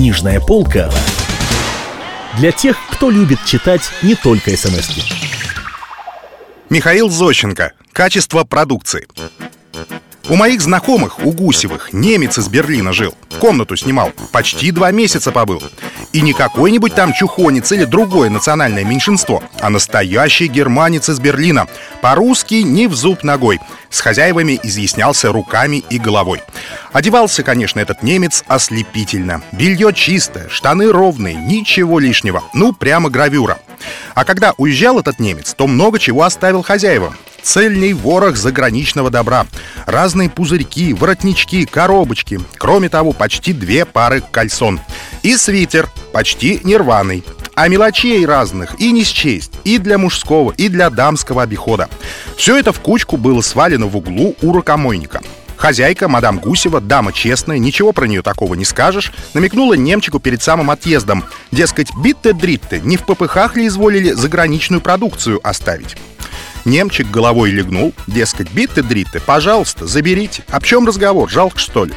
Книжная 0.00 0.40
полка 0.40 0.90
для 2.38 2.52
тех, 2.52 2.78
кто 2.90 3.10
любит 3.10 3.38
читать 3.44 3.82
не 4.00 4.14
только 4.14 4.56
смс 4.56 4.88
-ки. 4.88 5.02
Михаил 6.70 7.10
Зощенко. 7.10 7.74
Качество 7.92 8.44
продукции. 8.44 9.06
У 10.28 10.36
моих 10.36 10.60
знакомых, 10.60 11.24
у 11.24 11.32
Гусевых, 11.32 11.92
немец 11.92 12.38
из 12.38 12.48
Берлина 12.48 12.92
жил. 12.92 13.14
Комнату 13.40 13.76
снимал. 13.76 14.12
Почти 14.32 14.70
два 14.70 14.90
месяца 14.90 15.32
побыл. 15.32 15.62
И 16.12 16.20
не 16.20 16.32
какой-нибудь 16.32 16.94
там 16.94 17.12
чухонец 17.12 17.72
или 17.72 17.84
другое 17.84 18.30
национальное 18.30 18.84
меньшинство, 18.84 19.42
а 19.60 19.70
настоящий 19.70 20.46
германец 20.46 21.08
из 21.08 21.18
Берлина. 21.18 21.66
По-русски 22.02 22.54
не 22.54 22.86
в 22.86 22.94
зуб 22.94 23.22
ногой. 23.24 23.60
С 23.88 24.00
хозяевами 24.00 24.60
изъяснялся 24.62 25.32
руками 25.32 25.82
и 25.90 25.98
головой. 25.98 26.42
Одевался, 26.92 27.42
конечно, 27.42 27.80
этот 27.80 28.02
немец 28.02 28.44
ослепительно. 28.46 29.42
Белье 29.52 29.92
чистое, 29.92 30.48
штаны 30.48 30.92
ровные, 30.92 31.34
ничего 31.34 31.98
лишнего. 31.98 32.42
Ну, 32.52 32.72
прямо 32.72 33.08
гравюра. 33.10 33.58
А 34.14 34.24
когда 34.24 34.54
уезжал 34.56 34.98
этот 34.98 35.18
немец, 35.18 35.54
то 35.54 35.66
много 35.66 35.98
чего 35.98 36.22
оставил 36.22 36.62
хозяевам. 36.62 37.16
Цельный 37.42 37.94
ворох 37.94 38.36
заграничного 38.36 39.10
добра. 39.10 39.46
Разные 39.86 40.28
пузырьки, 40.28 40.92
воротнички, 40.92 41.64
коробочки. 41.64 42.40
Кроме 42.58 42.88
того, 42.88 43.12
почти 43.12 43.52
две 43.52 43.84
пары 43.84 44.22
кальсон. 44.30 44.80
И 45.22 45.36
свитер, 45.36 45.88
почти 46.12 46.60
нерваный. 46.64 47.24
А 47.54 47.68
мелочей 47.68 48.24
разных 48.24 48.80
и 48.80 48.92
не 48.92 49.04
счесть. 49.04 49.52
И 49.64 49.78
для 49.78 49.98
мужского, 49.98 50.52
и 50.52 50.68
для 50.68 50.90
дамского 50.90 51.42
обихода. 51.42 51.88
Все 52.36 52.58
это 52.58 52.72
в 52.72 52.80
кучку 52.80 53.16
было 53.16 53.40
свалено 53.40 53.86
в 53.86 53.96
углу 53.96 54.36
у 54.42 54.52
рукомойника. 54.52 55.20
Хозяйка, 55.60 56.08
мадам 56.08 56.38
Гусева, 56.38 56.80
дама 56.80 57.12
честная, 57.12 57.58
ничего 57.58 57.92
про 57.92 58.06
нее 58.06 58.22
такого 58.22 58.54
не 58.54 58.64
скажешь, 58.64 59.12
намекнула 59.34 59.74
немчику 59.74 60.18
перед 60.18 60.42
самым 60.42 60.70
отъездом. 60.70 61.26
Дескать, 61.52 61.94
битте-дритте, 62.02 62.80
не 62.82 62.96
в 62.96 63.04
попыхах 63.04 63.56
ли 63.56 63.66
изволили 63.66 64.12
заграничную 64.12 64.80
продукцию 64.80 65.38
оставить? 65.46 65.98
Немчик 66.64 67.10
головой 67.10 67.50
легнул, 67.50 67.92
дескать, 68.06 68.50
биты-дриты, 68.50 69.20
пожалуйста, 69.20 69.86
заберите. 69.86 70.44
Об 70.48 70.64
чем 70.64 70.86
разговор, 70.86 71.28
жалко 71.28 71.58
что 71.58 71.84
ли? 71.84 71.92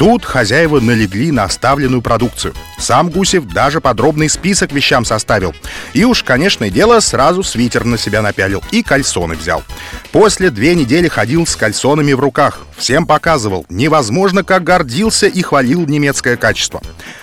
Тут 0.00 0.24
хозяева 0.24 0.80
налегли 0.80 1.30
на 1.30 1.44
оставленную 1.44 2.00
продукцию. 2.00 2.54
Сам 2.78 3.10
Гусев 3.10 3.44
даже 3.44 3.82
подробный 3.82 4.30
список 4.30 4.72
вещам 4.72 5.04
составил. 5.04 5.54
И 5.92 6.04
уж, 6.04 6.22
конечно, 6.22 6.70
дело, 6.70 7.00
сразу 7.00 7.42
свитер 7.42 7.84
на 7.84 7.98
себя 7.98 8.22
напялил 8.22 8.64
и 8.70 8.82
кальсоны 8.82 9.34
взял. 9.34 9.62
После 10.10 10.48
две 10.48 10.74
недели 10.74 11.06
ходил 11.08 11.46
с 11.46 11.54
кальсонами 11.54 12.14
в 12.14 12.20
руках. 12.20 12.60
Всем 12.78 13.04
показывал. 13.04 13.66
Невозможно, 13.68 14.42
как 14.42 14.64
гордился 14.64 15.26
и 15.26 15.42
хвалил 15.42 15.84
немецкое 15.84 16.38
качество. 16.38 16.80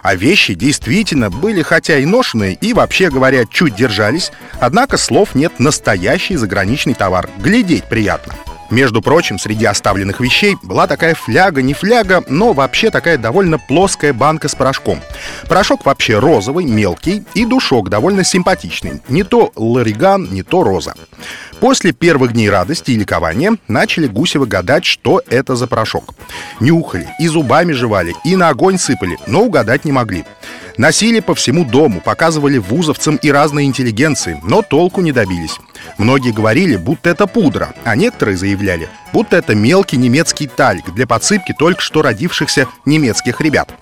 А 0.00 0.14
вещи 0.14 0.54
действительно 0.54 1.28
были 1.28 1.62
хотя 1.62 1.98
и 1.98 2.04
ношенные, 2.04 2.54
и, 2.54 2.72
вообще 2.72 3.10
говоря, 3.10 3.46
чуть 3.46 3.74
держались, 3.74 4.30
однако 4.60 4.96
слов 4.96 5.34
нет 5.34 5.58
настоящий 5.58 6.36
заграничный 6.36 6.94
товар. 6.94 7.28
Глядеть 7.38 7.88
приятно. 7.88 8.36
Между 8.70 9.02
прочим, 9.02 9.38
среди 9.38 9.64
оставленных 9.64 10.20
вещей 10.20 10.56
была 10.62 10.86
такая 10.86 11.14
фляга, 11.14 11.60
не 11.60 11.74
фляга, 11.74 12.22
но 12.28 12.52
вообще 12.52 12.90
такая 12.90 13.18
довольно 13.18 13.58
плоская 13.58 14.12
банка 14.12 14.48
с 14.48 14.54
порошком. 14.54 15.00
Порошок 15.48 15.84
вообще 15.84 16.18
розовый, 16.18 16.64
мелкий, 16.64 17.24
и 17.34 17.44
душок 17.44 17.88
довольно 17.88 18.22
симпатичный. 18.22 19.02
Не 19.08 19.24
то 19.24 19.52
лариган, 19.56 20.28
не 20.30 20.42
то 20.42 20.62
роза. 20.62 20.94
После 21.58 21.92
первых 21.92 22.32
дней 22.32 22.48
радости 22.48 22.92
и 22.92 22.96
ликования 22.96 23.56
начали 23.68 24.06
Гусевы 24.06 24.46
гадать, 24.46 24.84
что 24.84 25.20
это 25.28 25.56
за 25.56 25.66
порошок. 25.66 26.14
Нюхали, 26.58 27.08
и 27.18 27.28
зубами 27.28 27.72
жевали, 27.72 28.14
и 28.24 28.36
на 28.36 28.48
огонь 28.48 28.78
сыпали, 28.78 29.18
но 29.26 29.42
угадать 29.42 29.84
не 29.84 29.92
могли. 29.92 30.24
Носили 30.80 31.20
по 31.20 31.34
всему 31.34 31.66
дому, 31.66 32.00
показывали 32.00 32.56
вузовцам 32.56 33.16
и 33.16 33.30
разной 33.30 33.64
интеллигенции, 33.64 34.40
но 34.42 34.62
толку 34.62 35.02
не 35.02 35.12
добились. 35.12 35.58
Многие 35.98 36.32
говорили, 36.32 36.76
будто 36.76 37.10
это 37.10 37.26
пудра, 37.26 37.74
а 37.84 37.94
некоторые 37.96 38.38
заявляли, 38.38 38.88
будто 39.12 39.36
это 39.36 39.54
мелкий 39.54 39.98
немецкий 39.98 40.46
тальк 40.46 40.88
для 40.94 41.06
подсыпки 41.06 41.54
только 41.58 41.82
что 41.82 42.00
родившихся 42.00 42.66
немецких 42.86 43.42
ребят. 43.42 43.74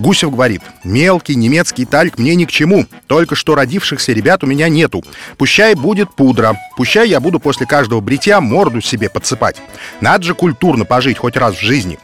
Гусев 0.00 0.32
говорит, 0.32 0.62
мелкий 0.82 1.36
немецкий 1.36 1.84
тальк 1.84 2.18
мне 2.18 2.34
ни 2.34 2.46
к 2.46 2.50
чему, 2.50 2.86
только 3.06 3.36
что 3.36 3.54
родившихся 3.54 4.10
ребят 4.10 4.42
у 4.42 4.48
меня 4.48 4.68
нету. 4.68 5.04
Пущай 5.38 5.76
будет 5.76 6.12
пудра, 6.16 6.56
пущай 6.76 7.08
я 7.08 7.20
буду 7.20 7.38
после 7.38 7.64
каждого 7.64 8.00
бритья 8.00 8.40
морду 8.40 8.80
себе 8.80 9.08
подсыпать. 9.08 9.62
Надо 10.00 10.24
же 10.24 10.34
культурно 10.34 10.84
пожить 10.84 11.18
хоть 11.18 11.36
раз 11.36 11.54
в 11.54 11.60
жизни. 11.60 12.00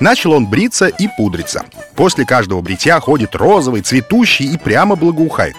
Начал 0.00 0.32
он 0.32 0.46
бриться 0.46 0.86
и 0.86 1.08
пудриться. 1.16 1.64
После 1.94 2.24
каждого 2.24 2.62
бритья 2.62 2.98
ходит 3.00 3.36
розовый, 3.36 3.82
цветущий 3.82 4.46
и 4.46 4.56
прямо 4.56 4.96
благоухает. 4.96 5.56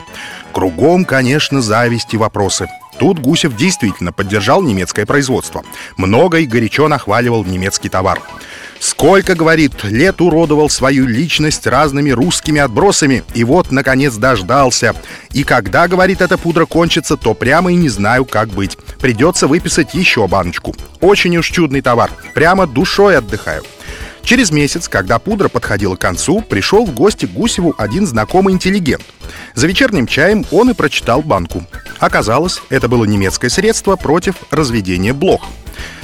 Кругом, 0.51 1.05
конечно, 1.05 1.61
зависть 1.61 2.13
и 2.13 2.17
вопросы. 2.17 2.67
Тут 2.99 3.19
Гусев 3.19 3.55
действительно 3.55 4.11
поддержал 4.11 4.61
немецкое 4.61 5.05
производство. 5.05 5.63
Много 5.97 6.39
и 6.39 6.45
горячо 6.45 6.87
нахваливал 6.87 7.45
немецкий 7.45 7.89
товар. 7.89 8.21
Сколько, 8.79 9.35
говорит, 9.35 9.83
лет 9.83 10.21
уродовал 10.21 10.67
свою 10.67 11.05
личность 11.05 11.67
разными 11.67 12.09
русскими 12.09 12.59
отбросами, 12.59 13.23
и 13.35 13.43
вот, 13.43 13.71
наконец, 13.71 14.15
дождался. 14.15 14.95
И 15.33 15.43
когда, 15.43 15.87
говорит, 15.87 16.19
эта 16.19 16.39
пудра 16.39 16.65
кончится, 16.65 17.15
то 17.15 17.35
прямо 17.35 17.71
и 17.71 17.75
не 17.75 17.89
знаю, 17.89 18.25
как 18.25 18.49
быть. 18.49 18.77
Придется 18.99 19.47
выписать 19.47 19.93
еще 19.93 20.27
баночку. 20.27 20.75
Очень 20.99 21.37
уж 21.37 21.51
чудный 21.51 21.81
товар. 21.81 22.11
Прямо 22.33 22.65
душой 22.65 23.17
отдыхаю. 23.17 23.63
Через 24.23 24.51
месяц, 24.51 24.87
когда 24.87 25.19
пудра 25.19 25.49
подходила 25.49 25.95
к 25.95 26.01
концу, 26.01 26.41
пришел 26.41 26.85
в 26.85 26.93
гости 26.93 27.25
Гусеву 27.25 27.75
один 27.77 28.05
знакомый 28.05 28.53
интеллигент. 28.53 29.03
За 29.55 29.67
вечерним 29.67 30.07
чаем 30.07 30.45
он 30.51 30.69
и 30.69 30.73
прочитал 30.73 31.21
банку. 31.21 31.65
Оказалось, 31.99 32.61
это 32.69 32.87
было 32.87 33.05
немецкое 33.05 33.49
средство 33.49 33.95
против 33.95 34.35
разведения 34.51 35.13
блох. 35.13 35.47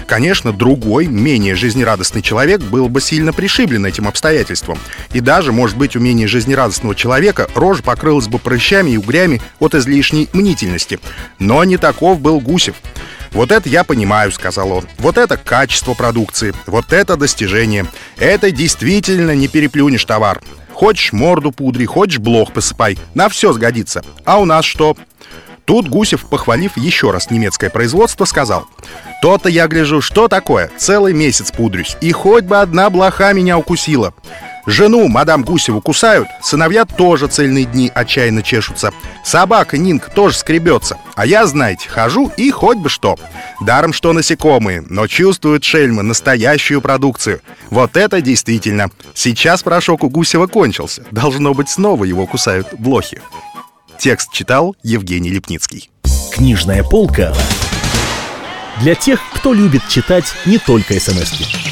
Конечно, 0.08 0.54
другой, 0.54 1.08
менее 1.08 1.54
жизнерадостный 1.54 2.22
человек 2.22 2.62
был 2.62 2.88
бы 2.88 3.02
сильно 3.02 3.34
пришиблен 3.34 3.86
этим 3.86 4.08
обстоятельством. 4.08 4.80
И 5.12 5.20
даже, 5.20 5.52
может 5.52 5.78
быть, 5.78 5.98
у 5.98 6.00
менее 6.00 6.28
жизнерадостного 6.28 6.96
человека 6.96 7.50
рожа 7.56 7.84
покрылась 7.84 8.30
бы 8.30 8.40
прыщами 8.40 8.92
и 8.92 8.98
угрями 8.98 9.42
от 9.60 9.76
излишней 9.76 10.30
мнительности. 10.32 11.00
Но 11.40 11.62
не 11.66 11.76
таков 11.76 12.22
был 12.22 12.40
Гусев. 12.40 12.76
«Вот 13.32 13.52
это 13.52 13.70
я 13.70 13.84
понимаю»,— 13.84 14.32
сказал 14.34 14.72
он. 14.72 14.86
«Вот 15.00 15.18
это 15.18 15.38
качество 15.38 15.94
продукции, 15.94 16.54
вот 16.66 16.94
это 16.94 17.18
достижение. 17.18 17.86
Это 18.18 18.52
действительно 18.52 19.36
не 19.36 19.48
переплюнешь 19.48 20.06
товар. 20.06 20.42
Хочешь 20.74 21.14
морду 21.14 21.52
пудри, 21.52 21.86
хочешь 21.86 22.20
блох 22.20 22.54
посыпай. 22.54 22.98
На 23.14 23.30
все 23.30 23.54
сгодится. 23.54 24.04
А 24.26 24.40
у 24.40 24.46
нас 24.46 24.66
что?» 24.66 24.96
Тут 25.66 25.90
Гусев, 25.90 26.30
похвалив 26.30 26.78
еще 26.78 27.12
раз 27.12 27.30
немецкое 27.30 27.70
производство, 27.70 28.24
сказал 28.24 28.68
«То-то 29.22 29.50
я 29.50 29.68
гляжу, 29.68 30.02
что 30.02 30.30
такое? 30.30 30.72
Целый 30.78 31.14
месяц 31.14 31.52
пудрюсь, 31.52 31.98
и 32.00 32.14
хоть 32.14 32.46
бы 32.46 32.62
одна 32.62 32.90
блоха 32.90 33.34
меня 33.34 33.58
укусила. 33.58 34.14
Жену, 34.68 35.08
мадам 35.08 35.44
Гусеву, 35.44 35.80
кусают, 35.80 36.28
сыновья 36.44 36.84
тоже 36.84 37.28
цельные 37.28 37.64
дни 37.64 37.90
отчаянно 37.96 38.44
чешутся. 38.44 38.92
Собака 39.24 39.78
Нинг 39.78 40.10
тоже 40.10 40.36
скребется. 40.36 40.98
А 41.16 41.26
я, 41.26 41.48
знаете, 41.48 41.88
хожу 41.88 42.30
и 42.36 42.52
хоть 42.52 42.78
бы 42.78 42.90
что. 42.90 43.16
Даром, 43.62 43.94
что 43.94 44.12
насекомые, 44.12 44.84
но 44.90 45.08
чувствуют 45.08 45.64
шельмы 45.64 46.04
настоящую 46.04 46.82
продукцию. 46.82 47.40
Вот 47.70 47.96
это 47.96 48.20
действительно. 48.20 48.92
Сейчас 49.14 49.64
порошок 49.64 50.04
у 50.04 50.10
Гусева 50.10 50.48
кончился. 50.48 51.06
Должно 51.12 51.54
быть, 51.54 51.70
снова 51.70 52.04
его 52.04 52.28
кусают 52.28 52.68
блохи. 52.78 53.22
Текст 53.98 54.34
читал 54.34 54.76
Евгений 54.84 55.30
Лепницкий. 55.30 55.90
Книжная 56.34 56.84
полка 56.84 57.34
для 58.82 58.96
тех, 58.96 59.20
кто 59.34 59.54
любит 59.54 59.82
читать 59.88 60.26
не 60.46 60.58
только 60.60 61.00
смс 61.00 61.32
-ки. 61.34 61.67